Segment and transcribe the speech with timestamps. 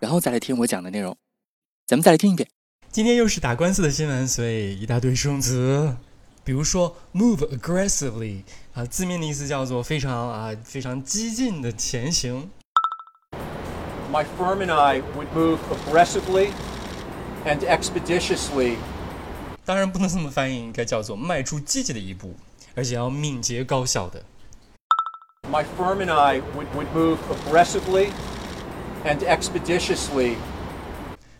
[0.00, 1.16] 然后再来听我讲的内容。
[1.86, 2.48] 咱们再来听一遍。
[2.90, 5.96] 今天又是打官司的新闻，所以一大堆生词，
[6.44, 8.42] 比如说 move aggressively
[8.74, 12.50] 啊，字面的意思叫做非常啊非常激进的前行。
[14.10, 16.50] My firm and I would move aggressively
[17.44, 18.76] and expeditiously。
[19.64, 22.34] 当然不能这么翻译，应该叫做迈出积极的一步，
[22.74, 24.22] 而且要敏捷高效的。
[25.50, 28.10] My firm and I would, would move aggressively
[29.04, 30.36] and expeditiously.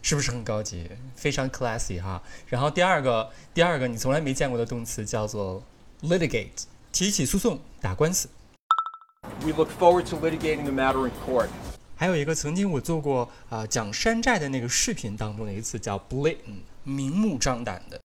[0.00, 0.88] 是不是很高级？
[1.16, 2.22] 非常 classy 哈。
[2.46, 5.62] 然后第二个，第二个你从来没见过的动词叫做
[6.02, 8.28] litigate，提起诉讼、打官司。
[9.42, 11.48] We look forward to litigating the matter in court.
[11.96, 18.00] 还有一个曾经我做过啊、呃、讲山寨的那个视频当中的一个词叫 blatant，明目张胆的。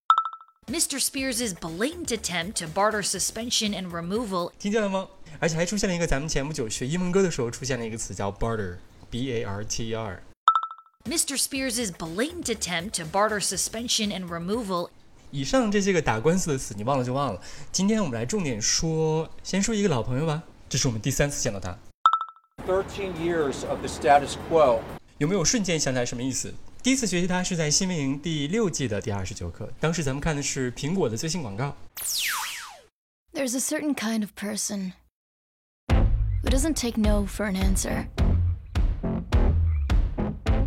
[0.67, 0.99] Mr.
[0.99, 5.07] Spears' blatant attempt to barter suspension and removal 听见了吗？
[5.39, 8.31] 而且还出现了一个咱们前不久学英文歌的时候出现了一个词叫
[9.12, 10.22] barter，b a r t e r。
[11.04, 11.38] Mr.
[11.38, 14.90] Spears' blatant attempt to barter suspension and removal
[15.30, 17.40] 以上这些个打官司的词你忘了就忘了。
[17.70, 21.78] 今天我们来重点说，先说一个老朋友吧，这是我们第三次见到他。
[22.66, 24.80] 13 years of the status quo.
[25.18, 26.52] 有没有瞬间想起来什么意思？
[26.82, 31.76] 第一次学习它是在新闻营第六季的第二十九课，当时咱们看的是苹果的最新广告。
[33.32, 34.92] There's a certain kind of person
[36.42, 38.06] who doesn't take no for an answer.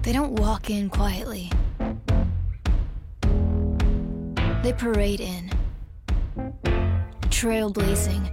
[0.06, 1.50] They don't walk in quietly,
[4.62, 5.50] they parade in,
[7.22, 8.30] trailblazing,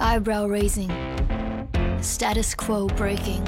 [0.00, 0.90] eyebrow raising,
[2.02, 3.44] status quo breaking.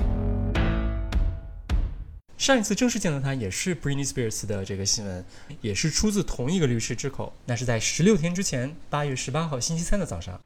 [2.39, 5.25] 上一次正式见到他也是 Britney Spears 的这个新闻，
[5.61, 7.33] 也是出自同一个律师之口。
[7.45, 10.41] 那是在十六天之前，八月十八号星期三的早上。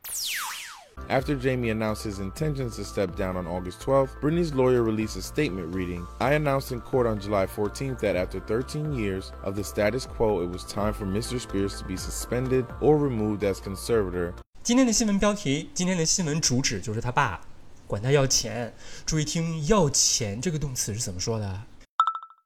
[1.09, 5.21] After Jamie announced his intentions to step down on August 12th, Britney's lawyer released a
[5.21, 9.63] statement reading I announced in court on July 14th that after 13 years of the
[9.63, 11.39] status quo, it was time for Mr.
[11.39, 14.33] Spears to be suspended or removed as conservator.
[14.61, 17.41] 今天的新闻标题，今天的新闻主旨就是他爸
[17.87, 18.71] 管他要钱。
[19.05, 21.63] 注意听“要钱”这个动词是怎么说的？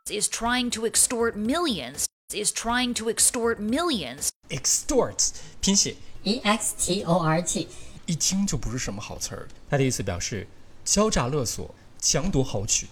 [0.08, 5.32] is trying to extort millions is trying to extort millions extort
[5.62, 7.68] 拼写 e x t o r t，
[8.09, 9.47] 一听就不是什么好词儿。
[9.69, 10.47] 它的意思表示
[10.83, 12.87] 敲诈勒索、强夺豪取。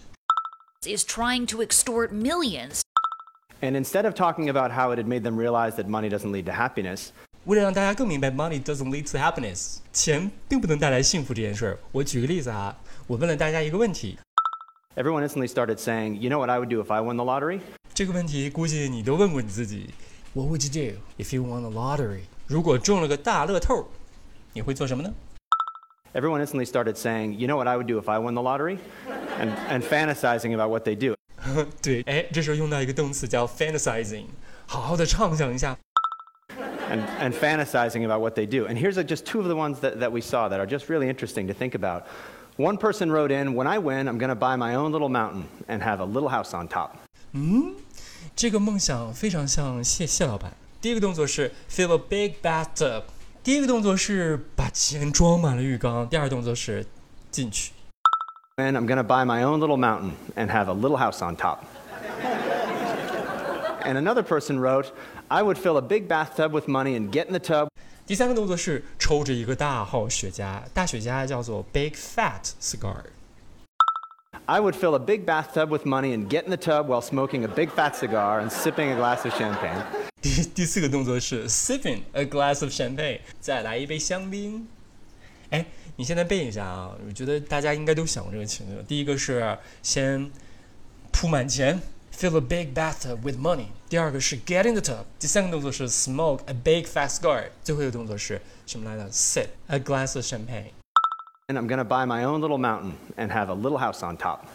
[0.82, 2.82] is trying to extort millions
[3.62, 6.44] And instead of talking about how it had made them realize that money doesn't lead
[6.44, 7.08] to happiness,
[7.46, 14.18] 为了让大家更明白 money doesn't lead to happiness，钱并不能带来幸福这件事儿，我举个例子啊，我问了大家一个问题
[14.96, 17.60] ，everyone instantly started saying, You know what I would do if I won the lottery?
[17.94, 19.94] 这个问题估计你都问过你自己
[20.34, 22.20] ，What would you do if you won the lottery？
[22.46, 23.88] 如果中了个大乐透，
[24.55, 25.13] 你会做什么呢？
[26.13, 28.79] Everyone instantly started saying, You know what I would do if I won the lottery?
[29.39, 31.15] And, and fantasizing about what they do.
[31.81, 34.25] 对，哎，这时候用到一个动词叫 fantasizing，
[34.67, 35.77] 好好的畅想一下。
[36.89, 38.67] And, and fantasizing about what they do.
[38.67, 40.89] And here's a, just two of the ones that, that we saw that are just
[40.89, 42.03] really interesting to think about.
[42.57, 45.45] One person wrote in, When I win, I'm going to buy my own little mountain
[45.69, 46.97] and have a little house on top.
[47.31, 47.75] 嗯，
[48.35, 50.51] 这个梦想非常像谢谢老板。
[50.81, 53.03] 第一个动作是 fill a big bathtub，
[53.45, 56.85] 第一个动作是把钱装满了浴缸，第二个动作是
[57.31, 57.71] 进去。
[58.57, 61.35] And I'm going to buy my own little mountain and have a little house on
[61.35, 61.59] top.
[63.83, 64.91] and another person wrote,
[65.29, 67.69] I would fill a big bathtub with money and get in the tub
[68.05, 73.05] 第三个动作是抽着一个大号雪茄，大雪茄叫做 big fat cigar。
[74.45, 77.45] I would fill a big bathtub with money and get in the tub while smoking
[77.45, 80.04] a big fat cigar and sipping a glass of champagne.
[80.25, 84.67] 第 第四个动作是 sipping a glass of champagne，再来一杯香槟。
[85.49, 85.65] 哎，
[85.95, 88.85] 你现在背一下啊，我觉得大家应该都想过这个情景。
[88.87, 90.31] 第一个是先
[91.11, 91.81] 铺满钱，
[92.15, 99.09] fill a big bathtub with money；第二个是 get in the tub；第三个动作是 smoke a big fat cigar；最后一个动作是什么来着？
[99.11, 100.71] sip a glass of champagne。
[101.47, 104.15] And I'm going to buy my own little mountain and have a little house on
[104.15, 104.45] top.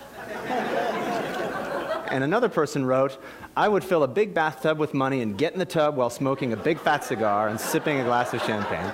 [2.11, 3.19] and another person wrote,
[3.54, 6.54] I would fill a big bathtub with money and get in the tub while smoking
[6.54, 8.90] a big fat cigar and sipping a glass of champagne.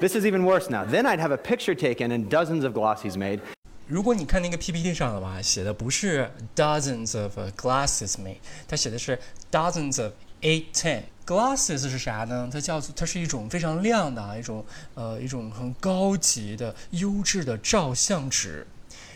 [0.00, 0.84] This is even worse now.
[0.84, 3.40] Then I'd have a picture taken and dozens of glossies made.
[3.86, 9.16] 如果你看那个 PPT 上的话，写的不是 dozens of uh, glossies made，它写的是
[9.52, 11.02] dozens of eight ten.
[11.02, 11.02] ten。
[11.24, 12.48] Glossies 是啥呢？
[12.52, 14.64] 它叫它是一种非常亮的啊，一种
[14.94, 18.66] 呃一种很高级的优质的照相纸。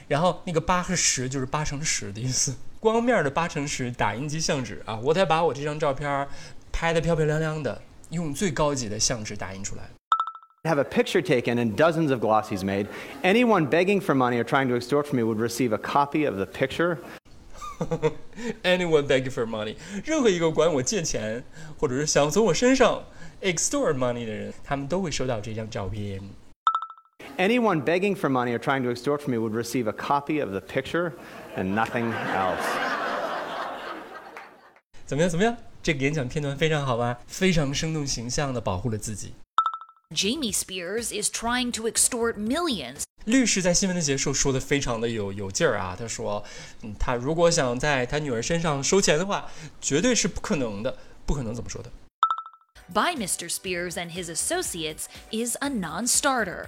[0.07, 2.55] 然后那个八是十，就是八乘十的意思。
[2.85, 6.29] 光面的八乘十打印机相纸啊，我得把我这张照片
[6.71, 9.89] 拍得漂漂亮亮的，用最高级的相纸打印出来。
[10.65, 12.87] have a picture taken and dozens of glossies made.
[13.23, 16.37] Anyone begging for money or trying to extort from me would receive a copy of
[16.37, 16.99] the picture.
[18.63, 21.43] Anyone begging for money，任何一个管我借钱，
[21.79, 23.03] 或者是想从我身上
[23.41, 26.21] extort money 的人，他们都会收到这张照片。
[27.38, 30.60] Anyone begging for money or trying to extort from me would receive a copy of the
[30.60, 31.14] picture
[31.56, 32.60] and nothing else.
[35.06, 35.30] 怎么样？
[35.30, 35.56] 怎么样？
[35.82, 37.18] 这个演讲片段非常好吧？
[37.28, 39.34] 非常生动形象的保护了自己。
[40.14, 43.04] Jamie Spears is trying to extort millions.
[43.24, 46.44] 律师在新闻的结束说的非常的有有劲儿啊，他说，
[46.82, 49.50] 嗯，他如果想在他女儿身上收钱的话，
[49.80, 51.90] 绝对是不可能的，不可能怎么说的？
[52.94, 53.50] By Mr.
[53.50, 56.68] Spears and his associates is a non-starter.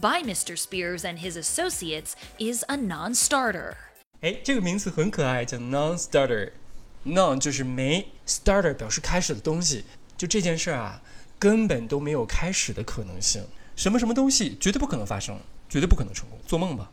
[0.00, 0.56] By Mr.
[0.56, 3.74] Spears and his associates is a non-starter.
[4.20, 9.84] 哎，这个名词很可爱，叫 non-starter。non 就是没，starter 表示开始的东西，
[10.16, 11.02] 就这件事儿啊。
[11.38, 13.46] 根本都没有开始的可能性，
[13.76, 15.38] 什么什么东西绝对不可能发生，
[15.68, 16.90] 绝对不可能成功，做梦吧。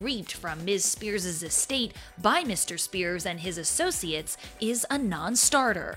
[0.00, 0.96] Reaped from Ms.
[0.96, 2.78] Spears' estate by Mr.
[2.78, 5.96] Spears and his associates is a non-starter.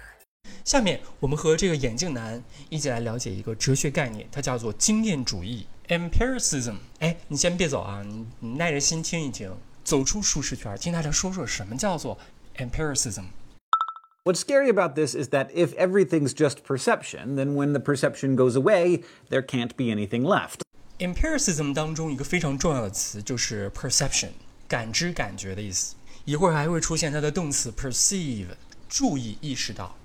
[0.65, 6.77] 下面我们和这个眼镜男一起来了解一个哲学概念，它叫做经验主义 （empiricism）。
[6.99, 9.51] 哎，你先别走啊，你你耐着心听一听，
[9.83, 12.17] 走出舒适圈，听大家说说什么叫做
[12.57, 18.55] empiricism。What's scary about this is that if everything's just perception, then when the perception goes
[18.55, 20.61] away, there can't be anything left.
[20.97, 24.29] Empiricism 当中一个非常重要的词就是 perception，
[24.67, 25.95] 感知、感觉的意思。
[26.23, 28.47] 一会儿还会出现它的动词 perceive，
[28.89, 29.95] 注意、意识到。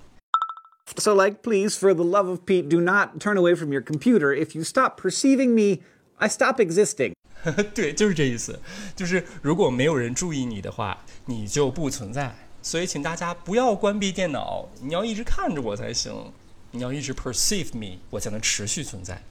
[0.97, 4.33] So, like, please, for the love of Pete, do not turn away from your computer.
[4.33, 5.81] If you stop perceiving me,
[6.17, 7.13] I stop existing.
[7.73, 8.59] 对，就是这意思。
[8.95, 12.35] 就是如果没有人注意你的话，你就不存在。
[12.61, 16.33] 所以，请大家不要关闭电脑，你要一直看着我才行。
[16.71, 19.23] 你要一直 perceive me，我才能持续存在。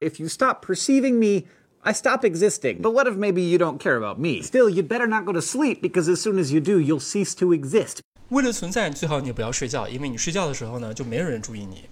[0.00, 1.46] If you stop perceiving me,
[1.82, 2.80] I stop existing.
[2.80, 4.42] But what if maybe you don't care about me?
[4.42, 7.34] Still, you'd better not go to sleep because as soon as you do, you'll cease
[7.36, 8.00] to exist.
[8.30, 11.84] 为了存在，最好你也不要睡觉，因为你睡觉的时候呢，就没有人注意你。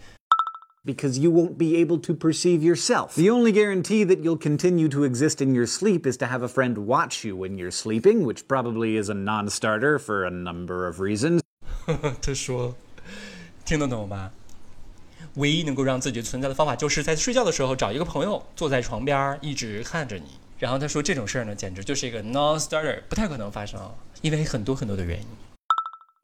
[0.84, 3.14] because you won't be able to perceive yourself.
[3.14, 6.48] The only guarantee that you'll continue to exist in your sleep is to have a
[6.48, 10.86] friend watch you when you're sleeping, which probably is a non starter for a number
[10.86, 11.40] of reasons.
[12.20, 14.32] 他说：“听得懂吧？
[15.34, 20.24] 唯一能够让自己存在的方法，就是在睡觉的时候找一个朋友坐在床边，一直看着你。
[20.58, 23.80] 然后他说这种事儿呢，简直就是一个 non-starter，不太可能发生，
[24.20, 25.26] 因为很多很多的原因。”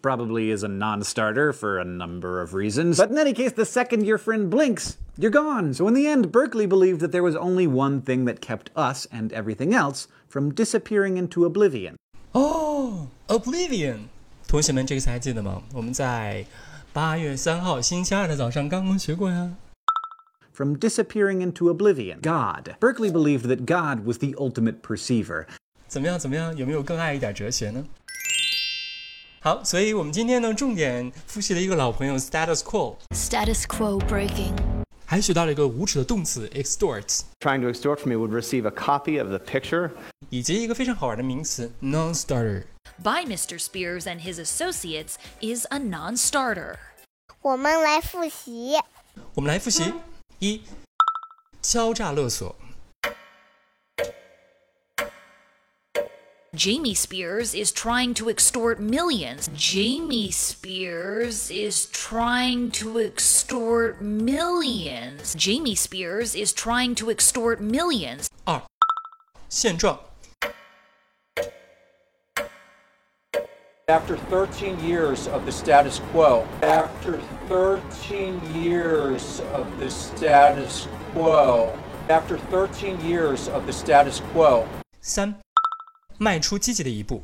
[0.03, 2.99] probably is a non starter for a number of reasons.
[2.99, 5.75] But in any case, the second your friend blinks, you're gone.
[5.75, 9.07] So in the end, Berkeley believed that there was only one thing that kept us
[9.11, 11.97] and everything else from disappearing into oblivion.
[12.35, 14.09] Oh, oblivion！
[14.47, 15.63] 同学们，这个词还记得吗？
[15.75, 16.47] 我们在
[16.93, 19.51] 八月三号星期二的早上刚刚学过呀。
[20.53, 22.77] From disappearing into oblivion, God.
[22.81, 25.47] Berkeley believed that God was the ultimate perceiver.
[25.87, 26.19] 怎么样？
[26.19, 26.57] 怎么样？
[26.57, 27.85] 有没有更爱一点哲学呢？
[29.43, 34.53] 好，所以我们今天呢，重点复习了一个老朋友 status quo。Status quo breaking。
[35.07, 39.93] 还学到了一个无耻的动词 extort。Trying to extort from me would receive a copy of the picture。
[40.29, 43.59] 以及一个非常好玩的名词 non-starter。By Mr.
[43.59, 46.77] Spears and his associates is a non-starter。
[47.41, 48.75] 我们来复习。
[49.35, 49.95] 我们来复习
[50.41, 50.63] 一，
[51.63, 52.55] 敲诈勒索。
[56.55, 59.51] Jamie Spears is trying to extort millions.
[59.55, 65.35] Jamie Spears is trying to extort millions.
[65.35, 68.29] Jamie Spears is trying to extort millions.
[68.47, 68.63] 二，
[69.51, 70.01] 现状。
[73.89, 81.73] After 13 years of the status quo, after 13 years of the status quo,
[82.09, 84.67] after 13 years of the status quo.
[85.01, 85.35] 三。
[86.19, 87.23] 迈出积极的一步。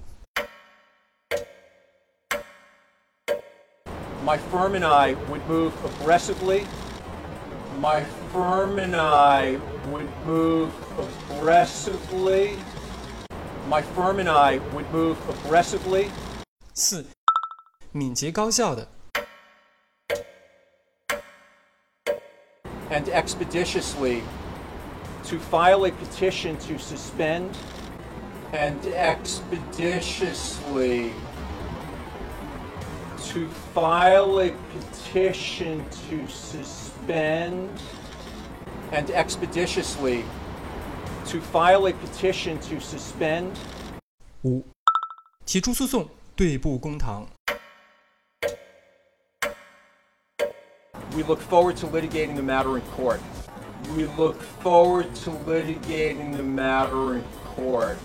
[4.24, 6.66] My firm and I would move aggressively.
[7.80, 9.58] My firm and I
[9.90, 12.56] would move aggressively.
[13.68, 16.08] My firm and I would move aggressively.
[16.72, 17.04] 四，
[17.92, 18.88] 敏捷高效的。
[22.90, 24.22] And expeditiously
[25.24, 27.50] to file a petition to suspend
[28.52, 31.12] and expeditiously
[33.18, 37.68] to file a petition to suspend
[38.92, 40.24] and expeditiously
[41.26, 43.52] to file a petition to suspend
[44.44, 44.62] 五，
[45.46, 47.26] 提出诉讼，对簿公堂。
[51.16, 53.20] We look forward to litigating the matter in court.
[53.96, 57.22] We look forward to litigating the matter in
[57.56, 57.96] court.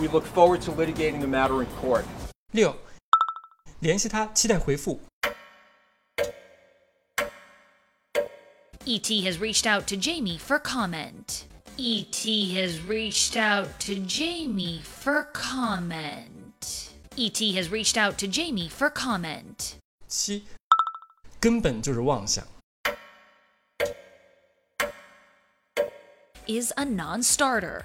[0.00, 2.04] We look forward to litigating the matter in court.
[2.52, 2.74] 六，
[3.80, 5.00] 联系他，期待回复。
[8.86, 11.44] ET E has reached out to Jamie for comment.
[11.76, 16.90] ET has reached out to Jamie for comment.
[17.16, 19.74] ET has reached out to Jamie for comment.
[20.08, 20.44] 七，
[21.38, 22.46] 根本就是妄想。
[26.46, 27.84] Is a non starter.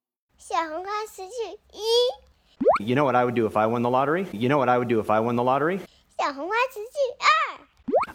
[0.48, 4.26] 小红花词句一， You know what I would do if I won the lottery?
[4.30, 5.80] You know what I would do if I won the lottery?
[6.16, 7.58] 小红花词句二，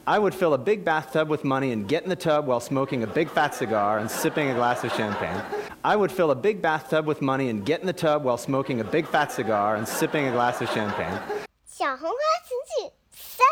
[0.06, 3.04] I would fill a big bathtub with money and get in the tub while smoking
[3.04, 5.42] a big fat cigar and sipping a glass of champagne.
[5.82, 8.80] I would fill a big bathtub with money and get in the tub while smoking
[8.80, 11.20] a big fat cigar and sipping a glass of champagne.
[11.66, 12.16] 小红花
[12.46, 13.46] 词句三，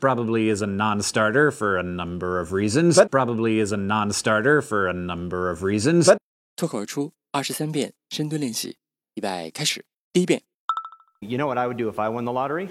[0.00, 2.98] Probably is a non starter for a number of reasons.
[3.10, 6.14] Probably is a non starter for a number of reasons.
[6.56, 8.76] 脱口而出 二十三遍深蹲练习，
[9.14, 9.84] 预备开始。
[10.12, 10.42] 第一遍，
[11.20, 12.68] You know what I would do if I won the lottery?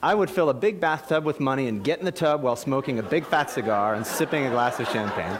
[0.00, 2.98] I would fill a big bathtub with money and get in the tub while smoking
[2.98, 5.38] a big fat cigar and sipping a glass of champagne.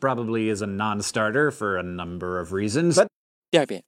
[0.00, 3.00] Probably is a non starter for a number of reasons.
[3.50, 3.82] 第二遍，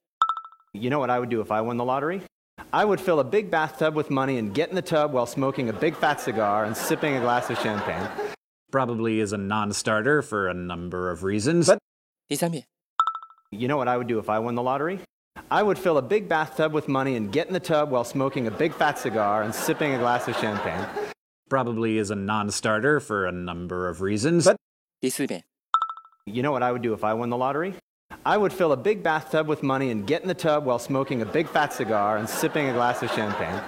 [0.73, 2.21] You know what I would do if I won the lottery?
[2.71, 5.69] I would fill a big bathtub with money and get in the tub while smoking
[5.69, 8.07] a big fat cigar and sipping a glass of champagne.
[8.71, 11.71] Probably is a non starter for a number of reasons.
[12.27, 12.65] 第三遍，
[13.50, 15.00] you know what I would do if I won the lottery?
[15.50, 18.46] I would fill a big bathtub with money and get in the tub while smoking
[18.46, 20.86] a big fat cigar and sipping a glass of champagne.
[21.48, 24.44] Probably is a non starter for a number of reasons.
[24.44, 24.56] But
[26.26, 27.74] you know what I would do if I won the lottery?
[28.26, 31.22] I would fill a big bathtub with money and get in the tub while smoking
[31.22, 33.62] a big fat cigar and sipping a glass of champagne.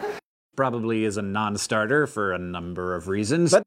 [0.57, 3.53] Probably is a non starter for a number of reasons.
[3.53, 3.63] But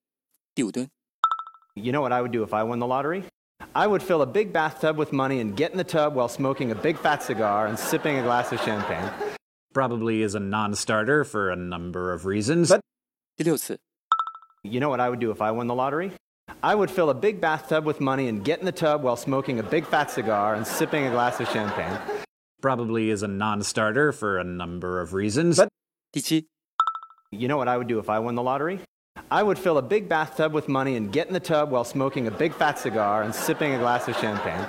[1.76, 3.24] you know what I would do if I won the lottery?
[3.76, 6.72] I would fill a big bathtub with money and get in the tub while smoking
[6.72, 9.10] a big fat cigar and sipping a glass of champagne.
[9.74, 12.70] Probably is a non starter for a number of reasons.
[12.70, 12.82] But
[14.64, 16.12] you know what I would do if I won the lottery?
[16.62, 19.60] I would fill a big bathtub with money and get in the tub while smoking
[19.60, 21.98] a big fat cigar and sipping a glass of champagne.
[22.62, 25.58] Probably is a non starter for a number of reasons.
[25.58, 25.70] But
[27.32, 28.80] you know what I would do if I won the lottery?
[29.32, 32.28] I would fill a big bathtub with money and get in the tub while smoking
[32.28, 34.66] a big fat cigar and sipping a glass of champagne.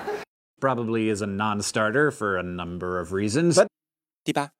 [0.60, 3.56] Probably is a non starter for a number of reasons.
[3.56, 4.50] But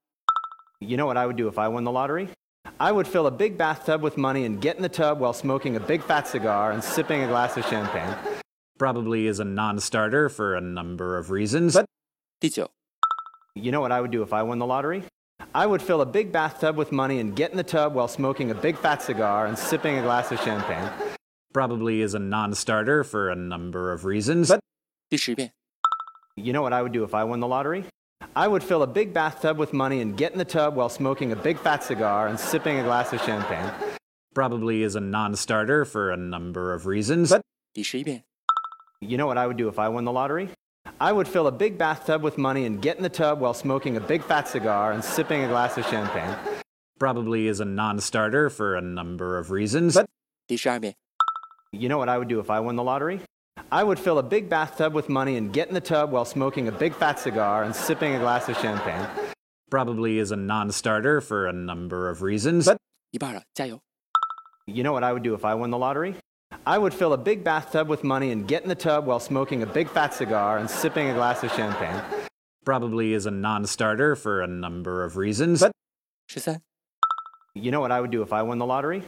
[0.80, 2.28] you know what I would do if I won the lottery?
[2.78, 5.76] I would fill a big bathtub with money and get in the tub while smoking
[5.76, 8.14] a big fat cigar and sipping a glass of champagne.
[8.78, 11.74] Probably is a non starter for a number of reasons.
[11.74, 11.86] But
[13.54, 15.04] you know what I would do if I won the lottery?
[15.52, 18.50] I would fill a big bathtub with money and get in the tub while smoking
[18.50, 20.90] a big fat cigar and sipping a glass of champagne.
[21.52, 24.48] Probably is a non starter for a number of reasons.
[24.48, 24.60] But
[26.36, 27.84] you know what I would do if I won the lottery?
[28.34, 31.30] I would fill a big bathtub with money and get in the tub while smoking
[31.30, 33.70] a big fat cigar and sipping a glass of champagne.
[34.34, 37.30] Probably is a non starter for a number of reasons.
[37.30, 37.42] But
[39.00, 40.48] you know what I would do if I won the lottery?
[41.00, 43.96] I would fill a big bathtub with money and get in the tub while smoking
[43.96, 46.34] a big fat cigar and sipping a glass of champagne.
[46.98, 49.94] Probably is a non starter for a number of reasons.
[49.94, 50.06] But
[51.72, 53.20] you know what I would do if I won the lottery?
[53.72, 56.68] I would fill a big bathtub with money and get in the tub while smoking
[56.68, 59.06] a big fat cigar and sipping a glass of champagne.
[59.70, 62.66] Probably is a non starter for a number of reasons.
[62.66, 62.76] But
[64.66, 66.14] you know what I would do if I won the lottery?
[66.66, 69.62] I would fill a big bathtub with money and get in the tub while smoking
[69.62, 72.00] a big fat cigar and sipping a glass of champagne.
[72.64, 75.60] Probably is a non starter for a number of reasons.
[75.60, 75.72] But
[76.26, 76.62] she said,
[77.54, 79.02] You know what I would do if I won the lottery?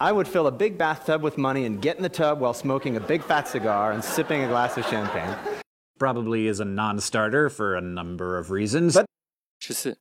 [0.00, 2.96] I would fill a big bathtub with money and get in the tub while smoking
[2.96, 5.34] a big fat cigar and sipping a glass of champagne.
[5.98, 8.94] Probably is a non starter for a number of reasons.
[8.94, 9.06] But
[9.58, 9.96] she said,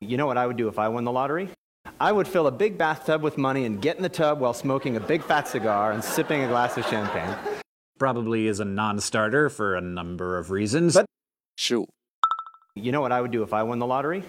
[0.00, 1.50] You know what I would do if I won the lottery?
[2.02, 4.96] I would fill a big bathtub with money and get in the tub while smoking
[4.96, 7.32] a big fat cigar and sipping a glass of champagne.
[7.96, 10.94] Probably is a non starter for a number of reasons.
[10.94, 11.06] But
[11.56, 11.86] sure.
[12.74, 14.24] You know what I would do if I won the lottery?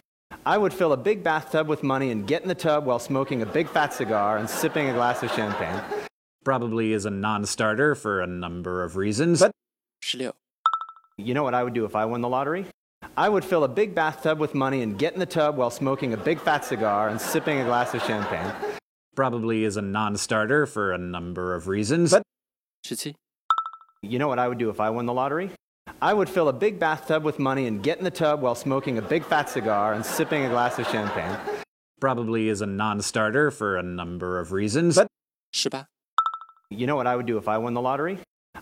[0.45, 3.41] I would fill a big bathtub with money and get in the tub while smoking
[3.41, 5.81] a big fat cigar and sipping a glass of champagne.
[6.43, 9.39] Probably is a non starter for a number of reasons.
[9.39, 9.51] But
[9.99, 10.33] sure.
[11.17, 12.67] You know what I would do if I won the lottery?
[13.15, 16.13] I would fill a big bathtub with money and get in the tub while smoking
[16.13, 18.51] a big fat cigar and sipping a glass of champagne.
[19.15, 22.11] Probably is a non starter for a number of reasons.
[22.11, 22.23] But
[24.01, 25.51] you know what I would do if I won the lottery?
[26.01, 28.97] I would fill a big bathtub with money and get in the tub while smoking
[28.97, 31.37] a big fat cigar and sipping a glass of champagne.
[32.01, 34.95] Probably is a non starter for a number of reasons.
[34.95, 35.85] But
[36.71, 38.17] you know what I would do if I won the lottery?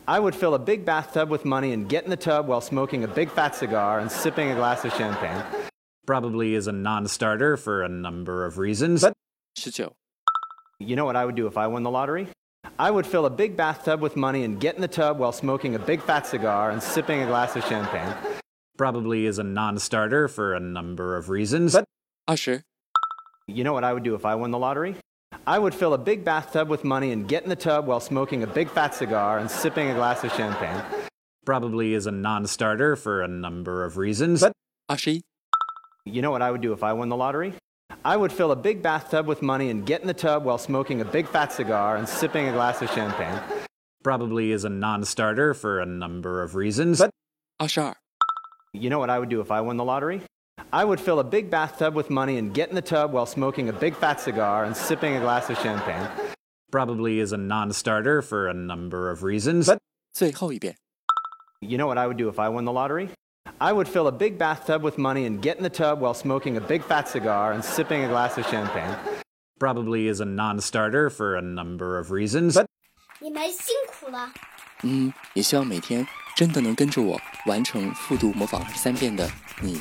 [0.08, 3.04] I would fill a big bathtub with money and get in the tub while smoking
[3.04, 5.44] a big fat cigar and sipping a glass of champagne.
[6.08, 9.02] Probably is a non starter for a number of reasons.
[9.02, 9.14] But
[10.80, 12.28] you know what I would do if I won the lottery?
[12.80, 15.76] I would fill a big bathtub with money and get in the tub while smoking
[15.76, 18.14] a big fat cigar and sipping a glass of champagne.
[18.78, 21.74] Probably is a non starter for a number of reasons.
[21.74, 21.86] But
[22.28, 22.64] Usher.
[23.48, 24.96] You know what I would do if I won the lottery?
[25.48, 28.44] I would fill a big bathtub with money and get in the tub while smoking
[28.44, 30.82] a big fat cigar and sipping a glass of champagne.
[31.46, 34.42] Probably is a non starter for a number of reasons.
[34.42, 34.54] But,
[34.90, 35.22] Ashi?
[36.06, 37.54] You know what I would do if I won the lottery?
[38.06, 41.02] I would fill a big bathtub with money and get in the tub while smoking
[41.02, 43.40] a big fat cigar and sipping a glass of champagne.
[44.04, 47.00] Probably is a non starter for a number of reasons.
[47.00, 47.10] But,
[47.60, 47.96] Ashar?
[48.74, 50.22] You know what I would do if I won the lottery?
[50.73, 53.69] I would fill a big bathtub with money and get in the tub while smoking
[53.69, 56.09] a big fat cigar and sipping a glass of champagne.
[56.71, 59.79] probably is a non starter for a number of reasons, but
[60.13, 60.77] 最后一遍。
[61.61, 63.09] You know what I would do if I won the lottery?
[63.59, 66.57] I would fill a big bathtub with money and get in the tub while smoking
[66.57, 68.95] a big fat cigar and sipping a glass of champagne.
[69.59, 72.67] probably is a non starter for a number of reasons, but
[73.21, 74.31] 你们辛苦了。
[74.83, 79.27] 嗯，也希望每天真的能跟着我完成复读模仿三遍的
[79.63, 79.81] 你，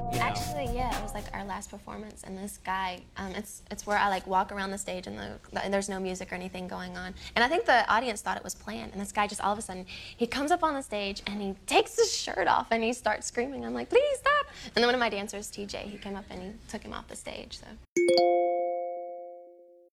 [0.19, 3.97] Actually, yeah, it was like our last performance, and this guy, um, it's it's where
[3.97, 6.97] I like walk around the stage, and the, the, there's no music or anything going
[6.97, 9.53] on, and I think the audience thought it was planned, and this guy just all
[9.53, 9.85] of a sudden
[10.17, 13.27] he comes up on the stage and he takes his shirt off and he starts
[13.27, 13.65] screaming.
[13.65, 14.47] I'm like, please stop!
[14.65, 17.07] And then one of my dancers, TJ, he came up and he took him off
[17.07, 17.59] the stage.
[17.59, 18.70] So.